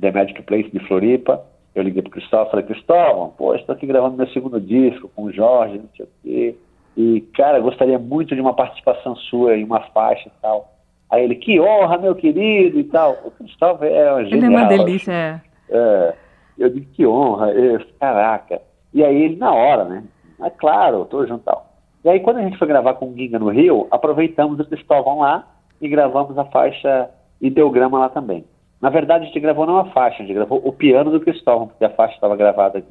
[0.00, 1.44] The Magic Place de Floripa.
[1.74, 5.24] Eu liguei para o Cristóvão falei, Cristóvão, pô, estou aqui gravando meu segundo disco com
[5.24, 6.56] o Jorge, não sei o quê.
[6.96, 10.72] E, cara, gostaria muito de uma participação sua em uma faixa e tal.
[11.08, 13.16] Aí ele, que honra, meu querido e tal.
[13.24, 14.52] O Cristóvão é um Ele genial.
[14.52, 15.40] é uma delícia, é.
[15.70, 16.14] É,
[16.58, 18.60] eu digo, que honra, é, caraca.
[18.92, 20.04] E aí ele, na hora, né?
[20.42, 21.66] É claro, tô junto e tal.
[22.04, 25.20] E aí quando a gente foi gravar com o Ginga no Rio, aproveitamos o Cristóvão
[25.20, 25.46] lá
[25.80, 27.10] e gravamos a faixa
[27.40, 28.44] Ideograma lá também.
[28.80, 31.68] Na verdade, a gente gravou não a faixa, a gente gravou o piano do Cristóvão,
[31.68, 32.82] porque a faixa estava gravada,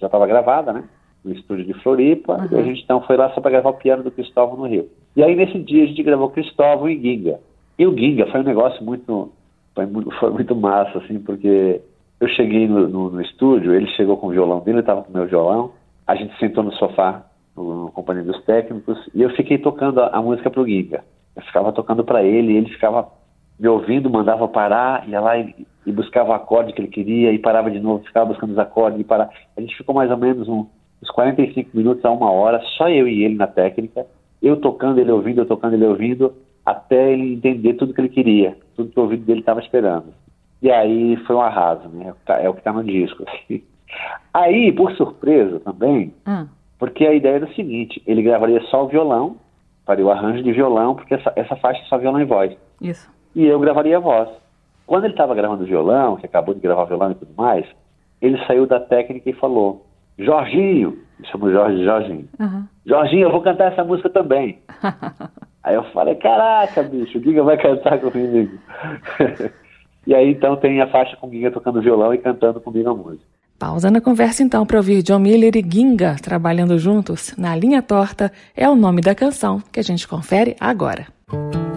[0.00, 0.84] já estava gravada, né?
[1.24, 4.02] No estúdio de Floripa, e a gente então foi lá só para gravar o piano
[4.02, 4.88] do Cristóvão no Rio.
[5.14, 7.38] E aí nesse dia a gente gravou Cristóvão e Ginga.
[7.78, 9.30] E o Ginga foi um negócio muito,
[9.72, 11.80] foi muito, foi muito massa, assim, porque
[12.18, 15.10] eu cheguei no, no, no estúdio, ele chegou com o violão dele, eu estava com
[15.10, 15.70] o meu violão,
[16.04, 17.24] a gente sentou no sofá,
[17.56, 21.04] no, no companhia dos técnicos, e eu fiquei tocando a, a música pro Ginga.
[21.36, 23.08] Eu ficava tocando para ele, e ele ficava
[23.62, 25.54] me ouvindo, mandava parar, ia lá e,
[25.86, 28.98] e buscava o acorde que ele queria, e parava de novo, ficava buscando os acordes
[29.00, 29.30] e parar.
[29.56, 30.66] A gente ficou mais ou menos um,
[31.00, 34.04] uns 45 minutos a uma hora, só eu e ele na técnica,
[34.42, 36.34] eu tocando, ele ouvindo, eu tocando, ele ouvindo,
[36.66, 40.06] até ele entender tudo que ele queria, tudo que o ouvido dele estava esperando.
[40.60, 42.12] E aí foi um arraso, né?
[42.40, 43.24] É o que está no disco.
[43.28, 43.62] assim.
[44.34, 46.46] Aí, por surpresa também, Hum.
[46.78, 49.36] porque a ideia era o seguinte, ele gravaria só o violão,
[49.84, 52.56] faria o arranjo de violão, porque essa, essa faixa é só violão e voz.
[52.80, 53.10] Isso.
[53.34, 54.28] E eu gravaria a voz.
[54.86, 57.64] Quando ele estava gravando violão, que acabou de gravar violão e tudo mais,
[58.20, 59.86] ele saiu da técnica e falou:
[60.18, 62.28] Jorginho, me chamou Jorge de Jorginho.
[62.38, 62.64] Uhum.
[62.84, 64.58] Jorginho, eu vou cantar essa música também.
[65.62, 68.58] aí eu falei: Caraca, bicho, o Giga vai cantar comigo.
[70.06, 72.94] e aí então tem a faixa com o Giga tocando violão e cantando comigo a
[72.94, 73.32] música.
[73.58, 78.32] Pausa na conversa então para ouvir John Miller e Ginga trabalhando juntos na linha torta
[78.56, 81.06] é o nome da canção que a gente confere agora.
[81.30, 81.71] outra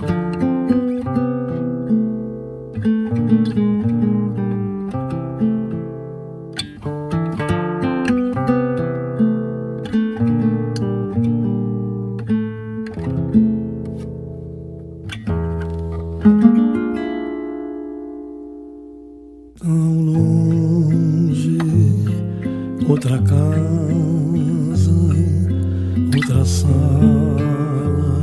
[26.65, 28.13] sala,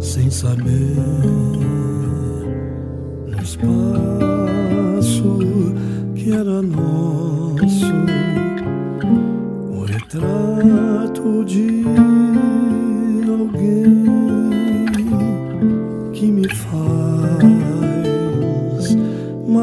[0.00, 1.05] sem saber,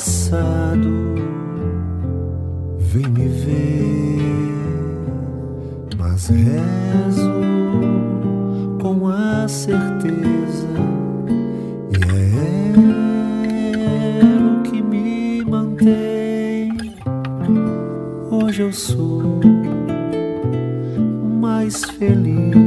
[0.00, 1.14] passado.
[2.78, 4.18] Vem me ver,
[5.98, 7.30] mas rezo
[8.80, 10.68] com a certeza.
[11.92, 12.00] E
[13.46, 16.72] é o que me mantém.
[18.30, 19.22] Hoje eu sou
[21.38, 22.59] mais feliz.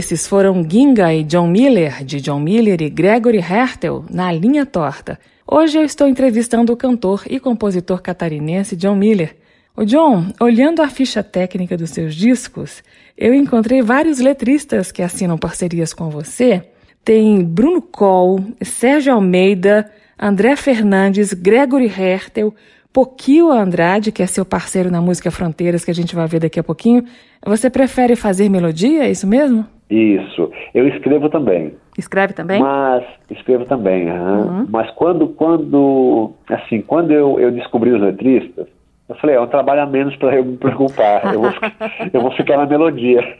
[0.00, 5.20] Esses foram Ginga e John Miller, de John Miller e Gregory Hertel, na linha torta.
[5.46, 9.36] Hoje eu estou entrevistando o cantor e compositor catarinense John Miller.
[9.76, 12.82] O John, olhando a ficha técnica dos seus discos,
[13.14, 16.62] eu encontrei vários letristas que assinam parcerias com você.
[17.04, 22.54] Tem Bruno Coll, Sérgio Almeida, André Fernandes, Gregory Hertel,
[22.90, 26.58] Poquio Andrade, que é seu parceiro na música Fronteiras, que a gente vai ver daqui
[26.58, 27.04] a pouquinho.
[27.44, 29.66] Você prefere fazer melodia, é isso mesmo?
[29.90, 30.50] Isso.
[30.72, 31.74] Eu escrevo também.
[31.98, 32.60] Escreve também?
[32.60, 34.10] Mas escrevo também.
[34.10, 34.66] Uhum.
[34.68, 38.68] Mas quando, quando, assim, quando eu, eu descobri os letristas,
[39.08, 41.34] eu falei, é um trabalho a menos para eu me preocupar.
[41.34, 41.50] Eu vou,
[42.12, 43.36] eu vou ficar na melodia.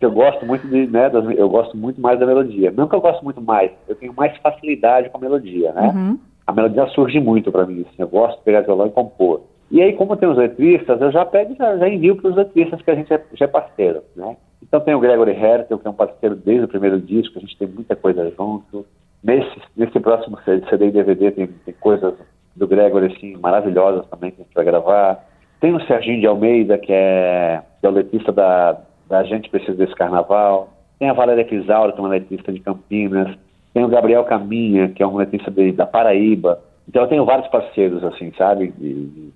[0.00, 2.70] Eu gosto muito de, né, das, eu gosto muito mais da melodia.
[2.70, 5.92] Não que eu gosto muito mais, eu tenho mais facilidade com a melodia, né?
[5.92, 6.18] Uhum.
[6.46, 7.80] A melodia surge muito para mim.
[7.80, 9.42] Assim, eu gosto de pegar violão e compor.
[9.70, 12.80] E aí, como tem os letristas, eu já pego, já, já envio para os letristas
[12.80, 14.36] que a gente é, já é parceiro, né?
[14.62, 17.56] Então tem o Gregory Hertel, que é um parceiro desde o primeiro disco, a gente
[17.56, 18.84] tem muita coisa junto.
[19.22, 22.14] Nesse, nesse próximo CD e DVD tem, tem coisas
[22.54, 25.24] do Gregory, assim, maravilhosas também que a gente vai gravar.
[25.60, 29.76] Tem o Serginho de Almeida, que é, que é o letrista da, da Gente Precisa
[29.76, 30.68] Desse Carnaval.
[30.98, 33.36] Tem a Valéria Crisaura, que é uma letrista de Campinas.
[33.72, 36.60] Tem o Gabriel Caminha, que é um letrista de, da Paraíba.
[36.88, 39.32] Então eu tenho vários parceiros, assim, sabe, de, de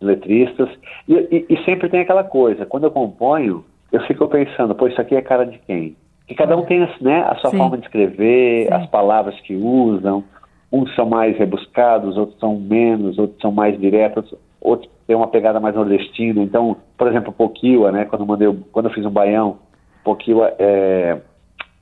[0.00, 0.68] letristas.
[1.08, 5.00] E, e, e, sempre tem aquela coisa, quando eu componho, eu fico pensando, pô, isso
[5.00, 5.96] aqui é cara de quem?
[6.26, 7.58] Que cada um tem né, a sua Sim.
[7.58, 8.74] forma de escrever, Sim.
[8.74, 10.24] as palavras que usam.
[10.72, 15.58] Uns são mais rebuscados, outros são menos, outros são mais diretos, outros têm uma pegada
[15.58, 16.40] mais nordestina.
[16.42, 19.58] Então, por exemplo, Poquiwa, né, quando, eu mandei, quando eu fiz um baião,
[20.04, 21.18] Poquiwa é,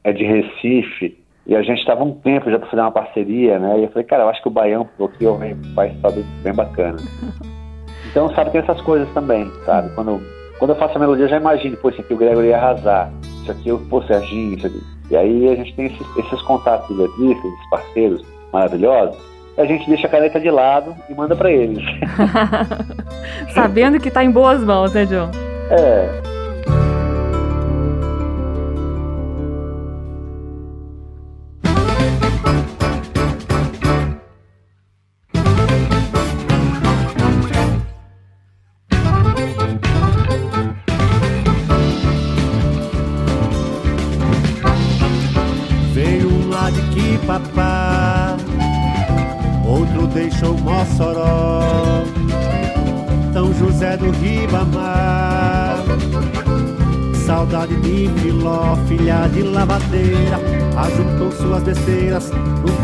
[0.02, 3.78] é de Recife, e a gente estava um tempo já para fazer uma parceria, né?
[3.78, 5.38] E eu falei, cara, eu acho que o Baião, Poquiwa
[5.74, 6.10] vai estar
[6.42, 6.98] bem bacana.
[8.10, 9.94] Então, sabe, tem essas coisas também, sabe?
[9.94, 10.18] Quando
[10.58, 13.10] quando eu faço a melodia, eu já imagino, pô, isso aqui o Gregory ia arrasar,
[13.42, 14.82] isso aqui eu, pô, Serginho, isso aqui.
[15.10, 19.16] E aí a gente tem esses, esses contatos de letristas, esses parceiros maravilhosos,
[19.56, 21.82] a gente deixa a caneta de lado e manda para eles.
[23.54, 25.30] Sabendo que tá em boas mãos, né, John?
[25.70, 26.08] É.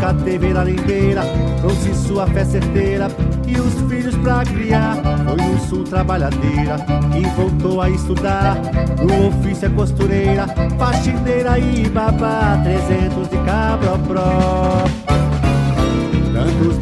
[0.05, 1.23] nunca teve larangueira,
[1.59, 3.07] trouxe sua fé certeira
[3.47, 4.97] e os filhos pra criar.
[5.25, 6.77] Foi no sul trabalhadeira
[7.17, 8.55] e voltou a estudar.
[9.01, 10.47] No ofício é costureira,
[10.77, 15.04] faxineira e babá, trezentos de cabra pró.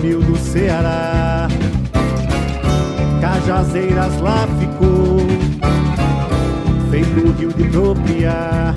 [0.04, 1.48] Do Ceará,
[3.22, 5.18] Cajazeiras lá ficou,
[6.92, 8.76] feito rio de propriar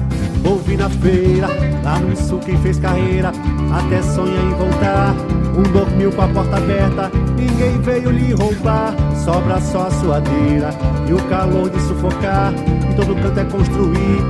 [0.48, 1.48] ouvi na feira,
[1.82, 3.32] lá no sul quem fez carreira,
[3.72, 5.14] até sonha em voltar.
[5.56, 8.94] Um dormiu com a porta aberta, ninguém veio lhe roubar.
[9.24, 10.70] Sobra só a suadeira
[11.08, 12.52] e o calor de sufocar.
[12.52, 14.22] Em todo canto é construir,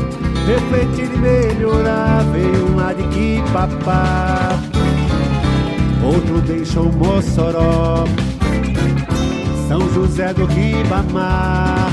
[0.46, 2.24] refletir e melhorar.
[2.32, 4.58] Veio um lá de que papá,
[6.06, 8.04] outro deixou Mossoró.
[9.68, 11.90] São José do Ribamar,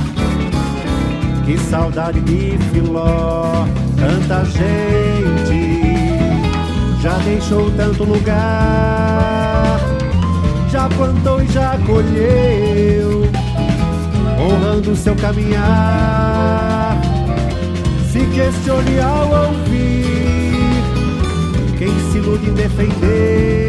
[1.46, 3.66] que saudade de Filó.
[3.98, 5.74] Tanta gente
[7.02, 9.80] já deixou tanto lugar,
[10.70, 13.24] já plantou e já colheu,
[14.40, 17.02] honrando seu caminhar.
[18.12, 20.14] Se questione ao ouvir
[21.78, 23.63] quem se ilude em defender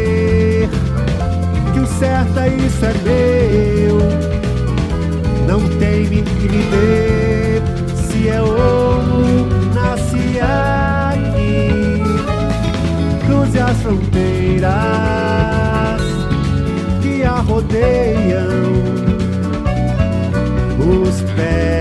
[2.07, 3.97] é isso é meu.
[5.47, 7.61] Não teme que me dê
[7.95, 12.01] se é ouro nasce aqui.
[13.25, 14.71] Cruze as fronteiras
[17.01, 18.73] que a rodeiam,
[20.79, 21.74] os pés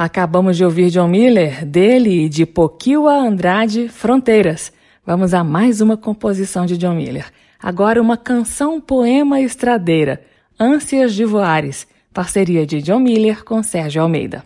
[0.00, 4.72] Acabamos de ouvir John Miller, dele e de Poquiwa Andrade, Fronteiras.
[5.04, 7.26] Vamos a mais uma composição de John Miller.
[7.62, 10.22] Agora uma canção poema estradeira,
[10.58, 14.42] Ânsias de Voares, parceria de John Miller com Sérgio Almeida.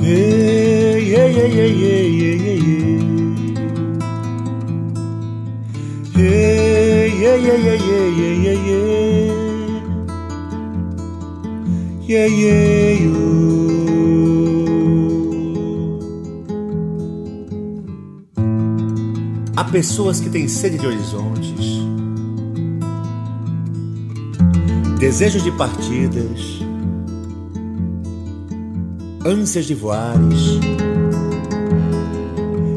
[0.00, 2.98] Hey, hey, hey, hey, hey, hey, hey.
[6.16, 7.78] Hey, hey, hey, hey,
[8.10, 9.21] hey, hey, hey.
[12.04, 12.98] Yeah, yeah,
[19.56, 21.78] Há pessoas que têm sede de horizontes,
[24.98, 26.60] desejo de partidas,
[29.24, 30.58] ânsias de voares,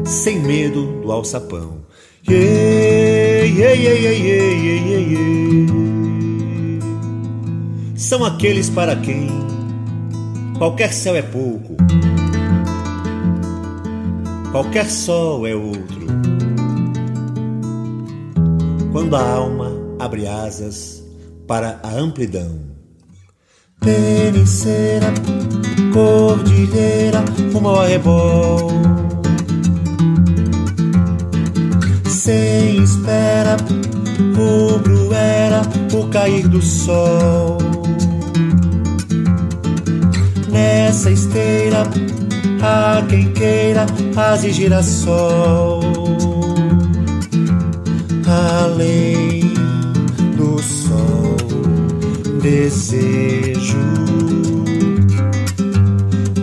[0.04, 1.84] sem medo do alçapão.
[2.28, 5.85] Yeah, yeah, yeah, yeah, yeah, yeah, yeah
[7.96, 9.28] são aqueles para quem
[10.58, 11.76] qualquer céu é pouco,
[14.52, 16.06] qualquer sol é outro.
[18.92, 21.02] Quando a alma abre asas
[21.46, 22.58] para a amplidão.
[23.80, 25.12] Periceira,
[25.92, 27.22] cordilheira,
[27.52, 28.70] rumo ao arrebol.
[32.08, 33.56] Sem espera,
[34.34, 35.62] rubro era
[35.94, 37.58] o cair do sol
[40.56, 41.82] nessa esteira
[42.62, 43.84] há quem queira
[44.16, 45.82] ase girassol
[48.26, 49.42] além
[50.38, 51.36] do sol
[52.40, 53.76] desejo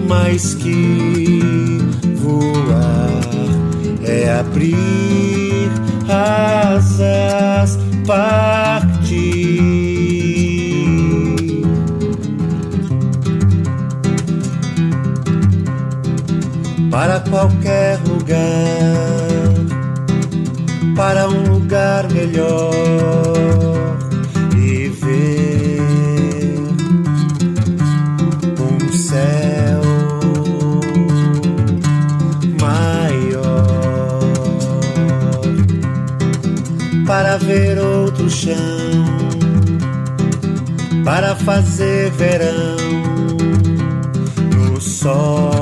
[0.08, 1.80] mais que
[2.18, 3.24] voar
[4.06, 5.72] é abrir
[6.08, 8.63] asas partir
[17.04, 18.40] para qualquer lugar,
[20.96, 22.72] para um lugar melhor
[24.56, 25.82] e ver
[28.58, 29.82] um céu
[32.62, 34.20] maior,
[37.06, 38.56] para ver outro chão,
[41.04, 42.78] para fazer verão
[44.56, 45.53] no sol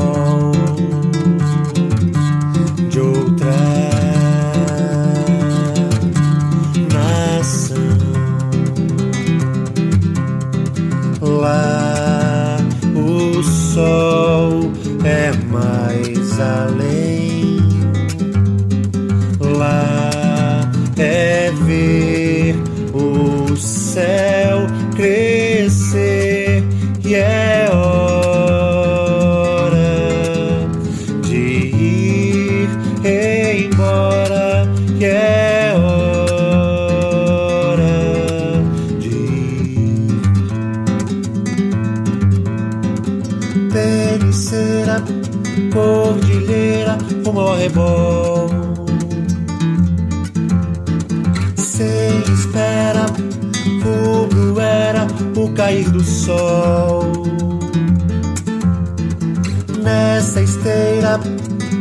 [59.81, 61.19] Nessa esteira,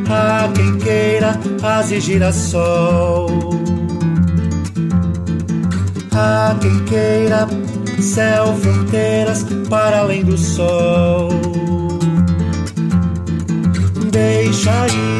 [0.08, 3.28] há quem queira ase girassol.
[6.12, 7.46] Há quem queira
[8.00, 11.28] céu, fronteiras para além do sol.
[14.10, 15.10] Deixa ir.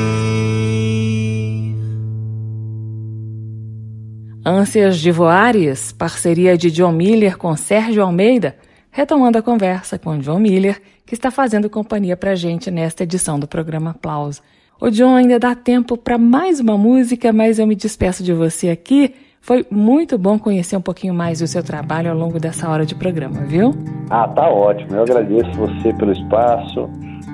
[4.45, 8.57] Ânsias de Voares, parceria de John Miller com Sérgio Almeida,
[8.91, 13.47] retomando a conversa com John Miller, que está fazendo companhia para gente nesta edição do
[13.47, 14.43] programa Aplauso.
[14.81, 18.71] O John ainda dá tempo para mais uma música, mas eu me despeço de você
[18.71, 22.85] aqui Foi muito bom conhecer um pouquinho mais do seu trabalho ao longo dessa hora
[22.85, 23.75] de programa, viu?
[24.11, 24.95] Ah, tá ótimo.
[24.95, 26.89] Eu agradeço você pelo espaço,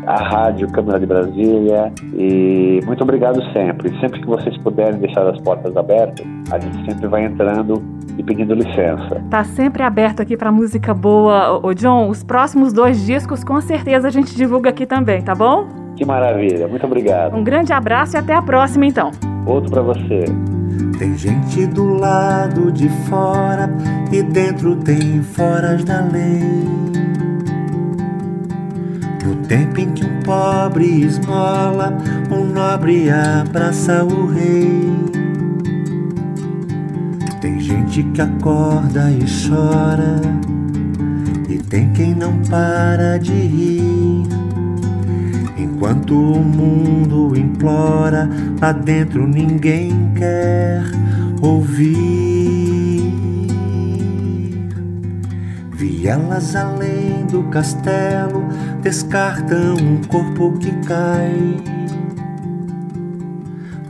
[0.06, 3.90] a Rádio Câmara de Brasília e muito obrigado sempre.
[4.00, 7.82] Sempre que vocês puderem deixar as portas abertas, a gente sempre vai entrando
[8.16, 9.22] e pedindo licença.
[9.30, 12.08] Tá sempre aberto aqui para música boa, o John.
[12.08, 15.66] Os próximos dois discos com certeza a gente divulga aqui também, tá bom?
[15.96, 16.68] Que maravilha.
[16.68, 17.34] Muito obrigado.
[17.34, 19.10] Um grande abraço e até a próxima então.
[19.46, 20.24] Outro para você.
[20.98, 23.68] Tem gente do lado de fora
[24.12, 27.05] e dentro tem foras da lei.
[29.26, 31.98] No tempo em que um pobre esmola,
[32.30, 34.88] um nobre abraça o rei.
[37.40, 40.20] Tem gente que acorda e chora,
[41.48, 44.28] e tem quem não para de rir.
[45.58, 50.84] Enquanto o mundo implora, lá dentro ninguém quer
[51.42, 52.25] ouvir.
[55.76, 58.42] Vielas além do castelo
[58.80, 61.36] descartam um corpo que cai.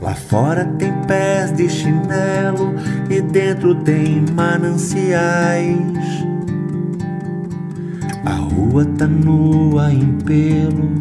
[0.01, 2.75] Lá fora tem pés de chinelo
[3.09, 6.25] e dentro tem mananciais.
[8.25, 10.91] A rua tá nua em pelo.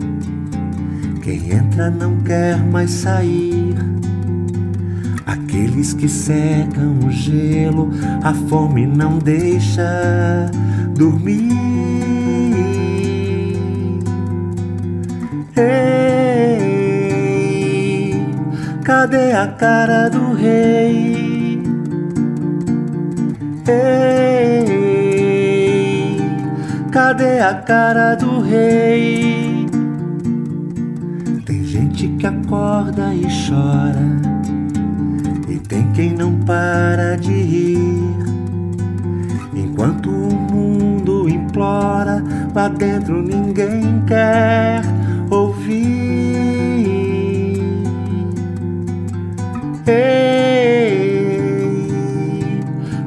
[1.21, 3.75] Quem entra não quer mais sair.
[5.27, 7.91] Aqueles que secam o gelo,
[8.23, 10.49] a fome não deixa
[10.97, 11.53] dormir.
[15.57, 16.93] Ei,
[18.83, 21.63] cadê a cara do rei?
[23.69, 24.67] Ei,
[26.91, 29.67] cadê a cara do rei?
[31.45, 34.07] Tem gente que acorda e chora,
[35.49, 38.26] e tem quem não para de rir.
[41.57, 42.23] Implora,
[42.55, 44.83] lá dentro ninguém quer
[45.31, 45.87] ouvir.
[49.87, 51.01] Ei,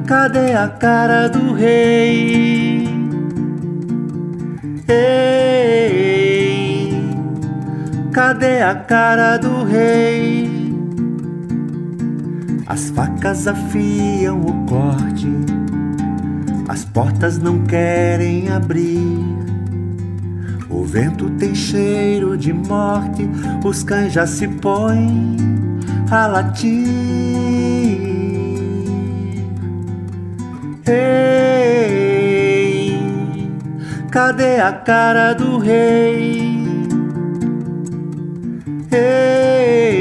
[0.06, 2.88] cadê a cara do rei?
[4.88, 6.10] Ei,
[8.12, 10.50] cadê a cara do rei?
[12.66, 15.28] As facas afiam o corte,
[16.92, 19.00] portas não querem abrir.
[20.68, 23.28] O vento tem cheiro de morte,
[23.64, 25.36] os cães já se põem
[26.10, 26.88] a latir.
[30.86, 32.10] Ei,
[34.10, 36.50] cadê a cara do rei?
[38.92, 39.98] Ei,